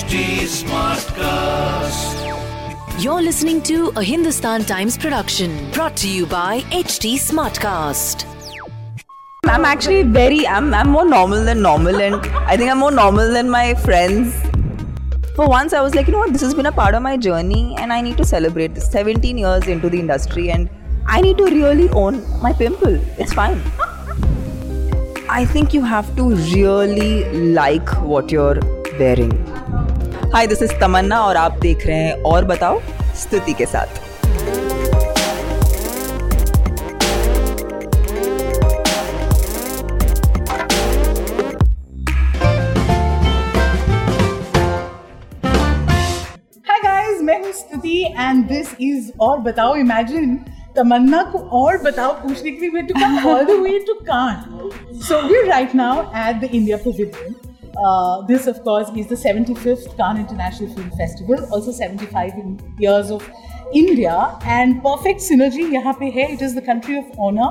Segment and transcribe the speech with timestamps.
[0.00, 2.20] HT Smartcast.
[3.02, 8.24] You're listening to a Hindustan Times production brought to you by HT Smartcast.
[9.44, 12.14] I'm actually very I'm I'm more normal than normal and
[12.52, 14.34] I think I'm more normal than my friends.
[15.36, 17.18] For once I was like, you know what, this has been a part of my
[17.18, 20.70] journey and I need to celebrate this 17 years into the industry and
[21.04, 22.98] I need to really own my pimple.
[23.18, 23.60] It's fine.
[25.28, 27.24] I think you have to really
[27.60, 28.60] like what you're
[28.98, 29.49] wearing.
[30.34, 32.80] Hi this is Tamannaah और आप देख रहे हैं और बताओ
[33.20, 33.98] स्तुति के साथ।
[48.20, 50.36] एंड दिस इज़ और बताओ इमेजिन
[50.76, 55.20] तमन्ना को और बताओ पूछने के लिए to come all the way to Cannes so
[55.28, 57.49] we right now at the India pavilion
[57.80, 62.32] Uh, this, of course, is the 75th Cannes International Film Festival, also 75
[62.78, 63.28] years of
[63.72, 65.70] India, and perfect synergy.
[65.70, 66.26] here.
[66.28, 67.50] It is the country of honor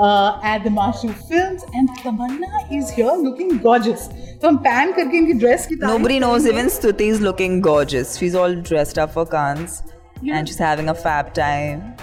[0.00, 4.08] uh, at the Marché du Film, and Tamanna is here looking gorgeous.
[4.40, 6.46] So I'm pan करके dress Nobody knows.
[6.46, 8.16] Even Stuti is looking gorgeous.
[8.18, 9.82] She's all dressed up for Cannes.
[10.20, 10.38] Yeah.
[10.38, 11.96] And she's having a fab time.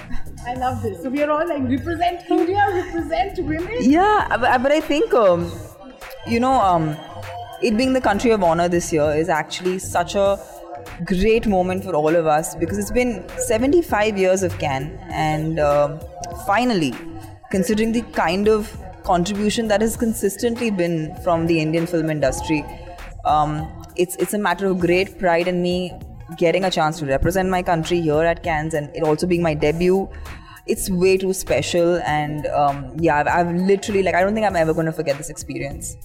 [0.46, 1.02] I love this.
[1.02, 3.78] So we are all like represent India, represent women.
[3.80, 5.52] Yeah, but, but I think um,
[6.28, 6.98] you know um,
[7.62, 10.40] it being the country of honor this year is actually such a
[11.06, 16.00] great moment for all of us because it's been 75 years of Cannes, and um
[16.46, 16.94] finally,
[17.52, 22.64] considering the kind of contribution that has consistently been from the Indian film industry,
[23.26, 25.92] um, it's it's a matter of great pride in me
[26.38, 29.54] getting a chance to represent my country here at Cannes, and it also being my
[29.54, 30.08] debut.
[30.68, 34.56] It's way too special and um, yeah I've, I've literally like i don't think i'm
[34.56, 35.98] ever going to forget this experience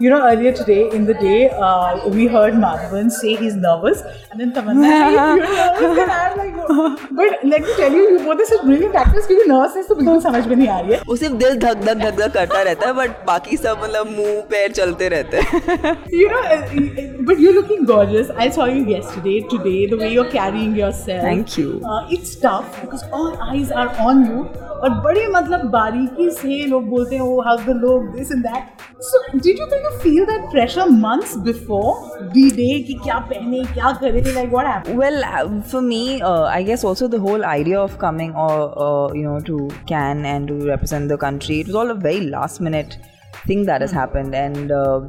[0.00, 4.00] You know, earlier today in the day, uh, we heard Madhavan say he's nervous,
[4.30, 6.86] and then Tamanna said you're nervous, and I'm like, "Oh."
[7.18, 10.20] but let me tell you, you both are such brilliant actors क्योंकि nervousness तो बिल्कुल
[10.22, 11.00] समझ में नहीं आ रही है.
[11.08, 14.40] वो सिर्फ दिल धक धक धक धक करता रहता है बट बाकी सब मतलब मुंह
[14.54, 18.34] पैर चलते रहते हैं You know, uh, uh, but you're looking gorgeous.
[18.46, 21.24] I saw you yesterday, today, the way you're carrying yourself.
[21.30, 21.78] Thank you.
[21.94, 24.44] Uh, it's tough because all eyes are on you.
[24.82, 28.80] और बड़े मतलब बारीकी से लोग बोलते हैं वो हाउ द लोग this and that
[29.08, 31.93] so did you kind you feel that pressure months before
[32.33, 32.83] the day?
[32.83, 34.97] Ki kya pehne, kya kare, like what happened?
[34.97, 39.13] Well, uh, for me, uh, I guess also the whole idea of coming or uh,
[39.13, 42.61] you know to Cannes and to represent the country, it was all a very last
[42.61, 42.97] minute
[43.45, 43.97] thing that has hmm.
[43.97, 44.71] happened and.
[44.71, 45.01] Uh,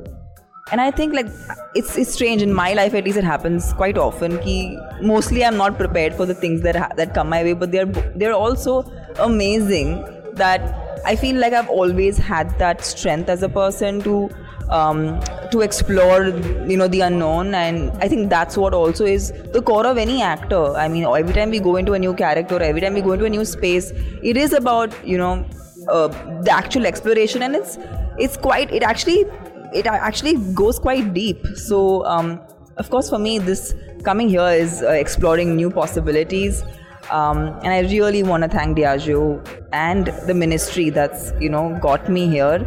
[0.71, 1.29] and I think like
[1.75, 4.39] it's, it's strange in my life at least it happens quite often.
[4.41, 7.73] Ki mostly I'm not prepared for the things that ha- that come my way, but
[7.73, 8.83] they're they're also
[9.19, 14.29] amazing that i feel like i've always had that strength as a person to
[14.71, 15.21] um,
[15.51, 16.27] to explore
[16.69, 17.55] you know the unknown.
[17.55, 20.75] And i think that's what also is the core of any actor.
[20.77, 23.25] I mean every time we go into a new character every time we go into
[23.25, 23.93] a new space
[24.23, 25.47] it is about you know
[25.89, 26.09] uh,
[26.43, 27.43] the actual exploration.
[27.43, 27.79] And it's
[28.19, 29.25] it's quite it actually
[29.73, 31.47] it actually goes quite deep.
[31.57, 32.41] So um,
[32.77, 36.63] of course for me this coming here is uh, exploring new possibilities
[37.11, 42.09] um, and I really want to thank Diageo and the ministry that's you know got
[42.09, 42.61] me here.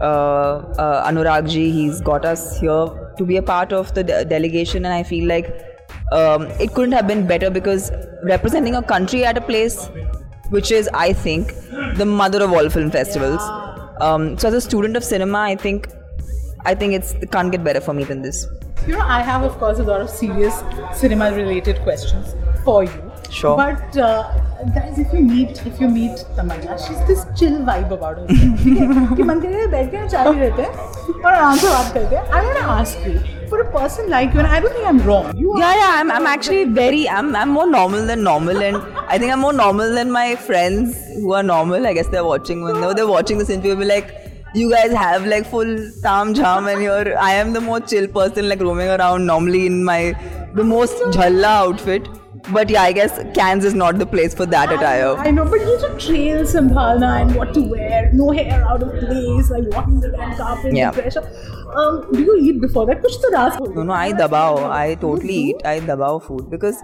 [0.00, 4.24] Uh, uh, Anurag ji, he's got us here to be a part of the de-
[4.24, 5.46] delegation, and I feel like
[6.12, 7.90] um, it couldn't have been better because
[8.24, 9.88] representing a country at a place
[10.50, 11.54] which is, I think,
[11.96, 13.40] the mother of all film festivals.
[14.00, 15.88] Um, so as a student of cinema, I think,
[16.66, 18.46] I think it's it can't get better for me than this.
[18.86, 20.62] You know, I have, of course, a lot of serious
[20.94, 23.03] cinema related questions for you.
[23.29, 23.57] Sure.
[23.57, 24.23] But, uh,
[24.73, 28.27] guys, if you meet if you meet Tamanna, she's this chill vibe about her.
[28.27, 29.15] ठीक है?
[29.15, 32.15] कि मन करे बैठ के ना चाय P रहते हैं और आराम से बात करते
[32.15, 32.23] हैं.
[32.37, 33.15] I want to ask you,
[33.49, 35.27] for a person like you, and I don't think I'm wrong.
[35.41, 38.77] You are Yeah, yeah, I'm, I'm actually very, I'm, I'm more normal than normal, and
[39.07, 41.85] I think I'm more normal than my friends who are normal.
[41.85, 44.13] I guess they're watching when they're, they're watching this interview, be like,
[44.53, 48.47] you guys have like full tam jam, and you're, I am the more chill person,
[48.47, 49.99] like roaming around normally in my
[50.53, 52.07] the most jhalla outfit.
[52.50, 55.16] But yeah, I guess Cannes is not the place for that attire.
[55.16, 58.90] I know, but you should trail Sambhalna and what to wear, no hair out of
[58.98, 60.90] place, like walking the red carpet, Yeah.
[60.90, 61.22] pressure.
[61.76, 63.00] Um, do you eat before that?
[63.00, 64.68] Kuch to raas No, no, I dabao.
[64.70, 65.62] I totally eat.
[65.64, 66.82] I dabao food because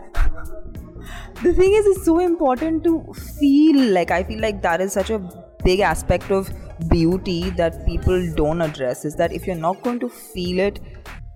[1.43, 4.11] the thing is, it's so important to feel like.
[4.11, 5.19] I feel like that is such a
[5.65, 6.51] big aspect of
[6.89, 9.05] beauty that people don't address.
[9.05, 10.81] Is that if you're not going to feel it,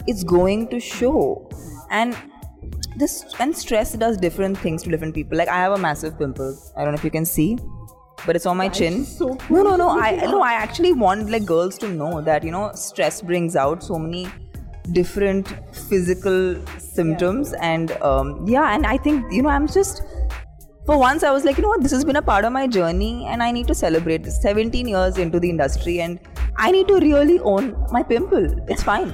[0.06, 1.48] it's going to show.
[1.90, 2.16] And
[2.96, 5.38] this and stress does different things to different people.
[5.38, 6.56] Like I have a massive pimple.
[6.76, 7.58] I don't know if you can see.
[8.24, 9.04] But it's on my chin.
[9.04, 9.88] so no, no, no.
[9.88, 10.42] I no.
[10.42, 14.28] I actually want like girls to know that you know stress brings out so many
[14.90, 15.48] different
[15.88, 20.02] physical symptoms and um, yeah and i think you know i'm just
[20.86, 22.66] for once i was like you know what this has been a part of my
[22.66, 26.18] journey and i need to celebrate this 17 years into the industry and
[26.56, 29.12] i need to really own my pimple it's fine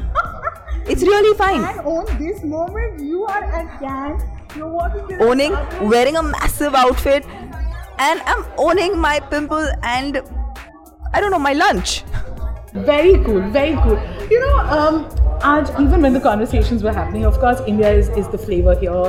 [0.89, 4.23] it's really fine And on this moment, you are at Cannes.
[4.57, 5.21] You're walking.
[5.21, 5.53] owning
[5.89, 7.25] wearing a massive outfit
[7.99, 10.23] and i'm owning my pimple and
[11.13, 12.03] i don't know my lunch
[12.87, 13.99] Very cool, very cool.
[14.31, 14.97] You know, um,
[15.51, 19.07] Aj, even when the conversations were happening, of course, India is, is the flavor here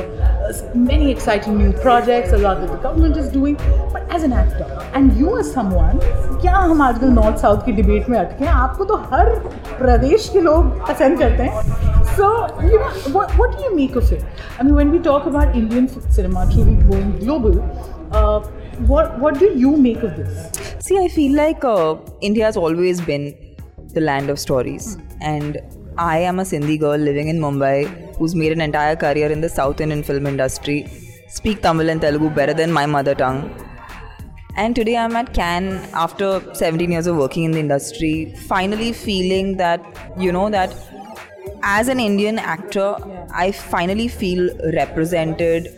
[0.49, 3.57] Uh, many exciting new projects, a lot that the government is doing.
[3.93, 6.01] But as an actor, and you as someone,
[6.45, 9.31] क्या हम आजकल north south की debate में अटके हैं आपको तो हर
[9.79, 11.63] प्रदेश के लोग पसंद करते हैं
[12.17, 12.29] so
[12.73, 15.57] you no what what do you make of it i mean when we talk about
[15.63, 15.89] indian
[16.19, 17.59] cinema truly going global
[18.21, 18.39] uh,
[18.93, 23.01] what what do you make of this See, I feel like uh, India has always
[23.01, 23.35] been
[23.95, 25.59] the land of stories, and
[25.97, 29.50] I am a Sindhi girl living in Mumbai who's made an entire career in the
[29.50, 30.80] South Indian film industry,
[31.38, 33.42] speak Tamil and Telugu better than my mother tongue.
[34.62, 39.56] And today I'm at Cannes after 17 years of working in the industry, finally feeling
[39.58, 39.82] that,
[40.18, 40.76] you know, that
[41.64, 42.96] as an Indian actor,
[43.34, 45.70] I finally feel represented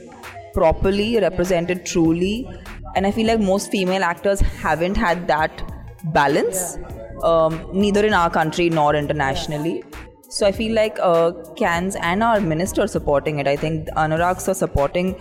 [0.53, 2.49] properly, represented truly.
[2.95, 5.63] And I feel like most female actors haven't had that
[6.05, 6.77] balance,
[7.23, 9.83] um, neither in our country nor internationally.
[10.31, 13.47] So I feel like uh, Cannes and our minister supporting it.
[13.47, 15.13] I think Anurag are supporting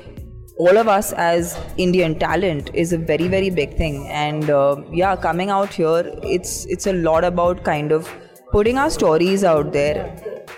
[0.57, 4.07] all of us as Indian talent is a very very big thing.
[4.07, 8.09] And uh, yeah, coming out here, it's it's a lot about kind of
[8.53, 10.05] putting our stories out there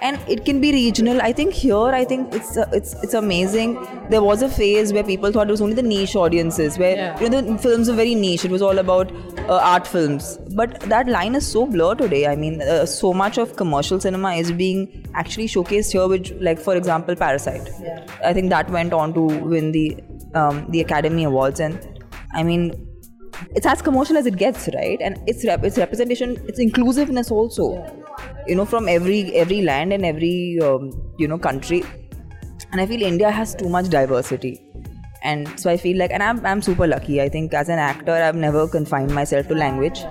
[0.09, 1.21] and it can be regional.
[1.27, 3.75] I think here i think it's uh, it's it's amazing.
[4.15, 7.21] There was a phase where people thought it was only the niche audiences where Yeah.
[7.25, 8.45] you know the films were very niche.
[8.49, 9.13] It was all about
[9.49, 10.31] uh, art films.
[10.63, 12.23] But that line is so blurred today.
[12.33, 14.85] I mean uh, so much of commercial cinema is being
[15.25, 17.71] actually showcased here which like for example parasite.
[18.25, 19.27] I think that went on to
[19.57, 19.87] win the
[20.35, 21.61] um, the academy awards.
[21.61, 21.89] And
[22.35, 22.63] i mean
[23.59, 25.01] it's as commercial as it gets right?
[25.07, 27.67] And it's rep- it's representation it's inclusiveness also
[28.47, 31.83] you know from every every land and every um, you know country.
[32.73, 34.61] And i feel india has too much diversity.
[35.25, 37.21] And so i feel like and I'm, I'm super lucky.
[37.21, 40.05] I think as an actor i've never confined myself to language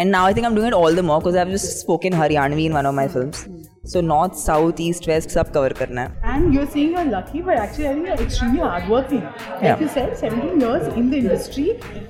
[0.00, 2.66] and now i think i'm doing it all the more because i've just spoken haryanvi
[2.70, 3.46] in one of my films
[3.90, 6.30] so north south east west sub cover karna hai.
[6.36, 9.20] And you're saying you're lucky, but actually, I think you're extremely hardworking.
[9.22, 9.78] Like Yeah.
[9.82, 11.66] you said, 17 years in the industry,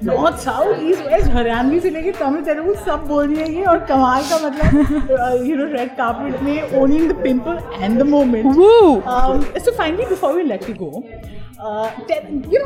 [0.08, 3.78] North, South, East, West, Haryanvi से लेके तमिल तेलुगु सब बोल रही है ये और
[3.90, 8.56] कमाल का मतलब you know red carpet में owning the pimple and the moment.
[8.62, 9.02] Woo!
[9.16, 10.92] Um, so finally, before we let you go,
[11.60, 12.24] uh, tell,
[12.56, 12.64] you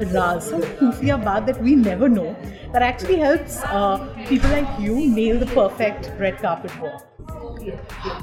[0.00, 2.34] raz, some khufiya baat that we never know
[2.72, 7.04] that actually helps uh, people like you nail the perfect red carpet walk.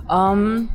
[0.10, 0.72] Um,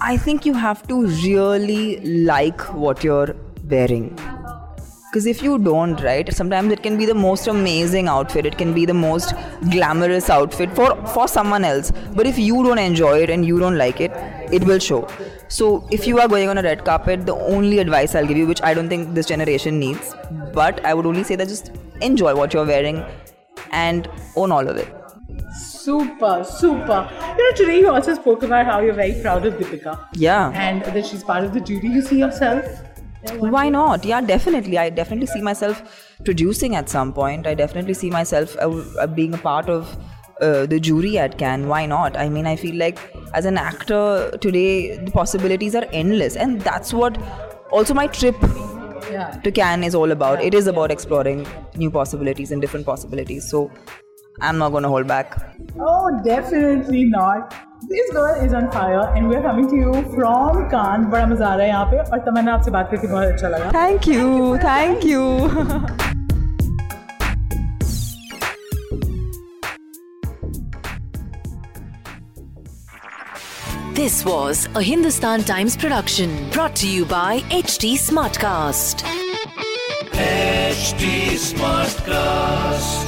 [0.00, 3.34] I think you have to really like what you're
[3.68, 4.16] wearing.
[5.10, 8.74] Because if you don't, right, sometimes it can be the most amazing outfit, it can
[8.74, 9.32] be the most
[9.70, 11.90] glamorous outfit for, for someone else.
[12.14, 14.12] But if you don't enjoy it and you don't like it,
[14.52, 15.08] it will show.
[15.48, 18.46] So if you are going on a red carpet, the only advice I'll give you,
[18.46, 20.14] which I don't think this generation needs,
[20.52, 21.72] but I would only say that just
[22.02, 23.02] enjoy what you're wearing
[23.72, 24.94] and own all of it.
[25.58, 27.08] Super, super.
[27.38, 30.50] You know, today you also spoke about how you're very proud of Deepika Yeah.
[30.54, 31.88] and that she's part of the jury.
[31.88, 32.66] You see yourself?
[33.38, 34.04] Why not?
[34.04, 34.78] Yeah, definitely.
[34.78, 35.82] I definitely see myself
[36.24, 37.46] producing at some point.
[37.46, 39.96] I definitely see myself uh, uh, being a part of
[40.40, 41.66] uh, the jury at Cannes.
[41.66, 42.16] Why not?
[42.16, 42.98] I mean, I feel like
[43.34, 47.18] as an actor today, the possibilities are endless, and that's what
[47.70, 48.36] also my trip
[49.10, 49.30] Yeah.
[49.44, 50.40] to Cannes is all about.
[50.42, 51.46] It is about exploring
[51.76, 53.48] new possibilities and different possibilities.
[53.50, 53.70] So
[54.41, 55.35] I'm not going to hold back.
[55.79, 57.53] Oh, definitely not.
[57.87, 61.09] This girl is on fire and we're coming to you from Cannes.
[61.11, 63.71] बड़ा मजा आ रहा है यहाँ पे और तमन्ना आपसे बात करके बहुत अच्छा लगा
[63.71, 64.57] Thank you.
[64.57, 65.23] Thank you.
[73.93, 79.03] This was a Hindustan Times production brought to you by HT Smartcast.
[80.11, 83.06] HT Smartcast.